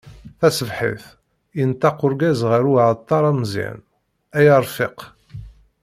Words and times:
Tasebḥit, 0.39 1.03
yenṭeq 1.57 1.97
urgaz 2.05 2.39
γer 2.49 2.63
uεeṭṭar 2.71 3.23
ameẓyan: 3.31 3.79
Ay 4.37 4.47
arfiq. 4.55 4.97